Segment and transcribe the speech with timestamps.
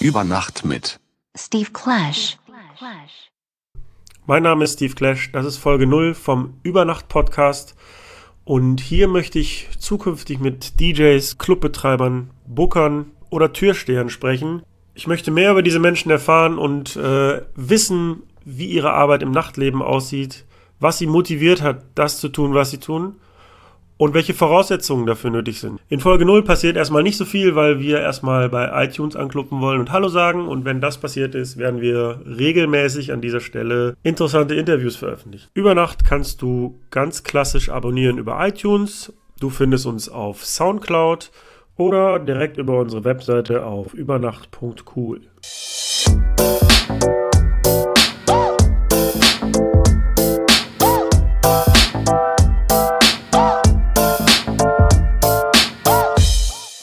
[0.00, 0.98] Über Nacht mit
[1.36, 2.38] Steve Clash.
[4.24, 7.74] Mein Name ist Steve Clash, das ist Folge 0 vom Übernacht-Podcast
[8.44, 14.62] und hier möchte ich zukünftig mit DJs, Clubbetreibern, Bookern oder Türstehern sprechen.
[14.94, 19.82] Ich möchte mehr über diese Menschen erfahren und äh, wissen, wie ihre Arbeit im Nachtleben
[19.82, 20.46] aussieht,
[20.78, 23.16] was sie motiviert hat, das zu tun, was sie tun
[24.00, 25.78] und welche Voraussetzungen dafür nötig sind.
[25.90, 29.78] In Folge 0 passiert erstmal nicht so viel, weil wir erstmal bei iTunes ankluppen wollen
[29.78, 30.48] und Hallo sagen.
[30.48, 35.50] Und wenn das passiert ist, werden wir regelmäßig an dieser Stelle interessante Interviews veröffentlichen.
[35.52, 39.12] Über Nacht kannst du ganz klassisch abonnieren über iTunes.
[39.38, 41.30] Du findest uns auf Soundcloud
[41.76, 45.20] oder direkt über unsere Webseite auf übernacht.cool.